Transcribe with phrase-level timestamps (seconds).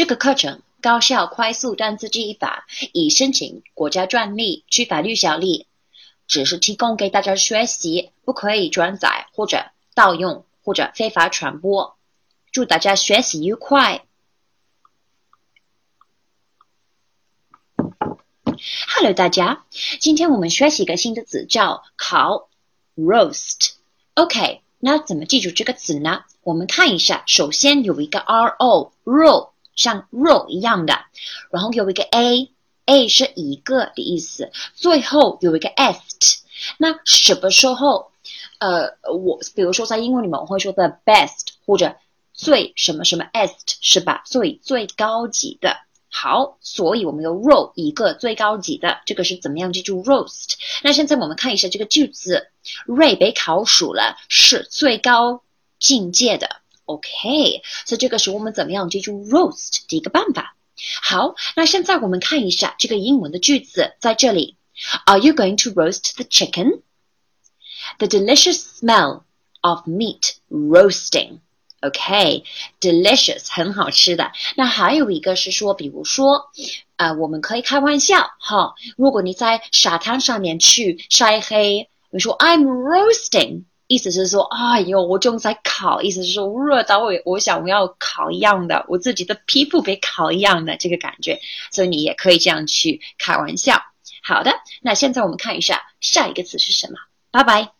[0.00, 5.66] 这个课程高效快速单词记忆法，已申请国家专利，具法律效力，
[6.26, 11.98] 只是提供给大家学习，不可以转载或者盗用或者非法传播。
[12.50, 14.06] 祝大家学习愉快
[18.96, 19.66] ！Hello，大家，
[20.00, 22.48] 今天我们学习一个新的词，叫烤
[22.96, 23.72] （roast）。
[24.14, 26.24] OK，那怎么记住这个词呢？
[26.42, 29.50] 我们看一下，首先有一个 ro，ro。
[29.80, 31.06] 像肉一样的，
[31.50, 36.40] 然后有一个 a，a 是一个的意思，最后有一个 ST。
[36.78, 38.10] 那什么时候？
[38.58, 41.96] 呃，我比如说在英文里面我会说 the best 或者
[42.34, 44.22] 最什么什么 ST 是吧？
[44.26, 45.78] 最最高级的。
[46.10, 50.56] 好，所以我们有肉一个最高级的，这个是怎么样记住 roast？
[50.82, 52.50] 那现在我们看一下这个句子，
[52.84, 55.42] 瑞被烤熟了，是最高
[55.78, 56.60] 境界的。
[56.89, 60.55] OK，所以这个是我们怎么样记住 roast 的一个办法。
[61.01, 64.57] 好，那现在我们看一下这个英文的句子，在这里，
[65.05, 66.81] Are you going to roast the chicken?
[67.97, 69.23] The delicious smell
[69.61, 71.39] of meat roasting.
[71.81, 74.31] OK，delicious 很好吃的。
[74.55, 76.49] 那还有一个是说，比如说，
[76.97, 78.73] 啊，我们可以开玩笑哈。
[78.97, 83.63] 如果你在沙滩上面去晒黑，你说 I'm roasting。
[83.90, 91.40] 意思是说，哎呦，我正在烤，意思是说热到我，我想我要烤一样的，我自己的皮肤被烤一样的这个感觉，
[91.72, 93.82] 所以你也可以这样去开玩笑。
[94.22, 96.98] 好的，那现在我们看一下下一个词是什么？
[97.32, 97.79] 拜拜。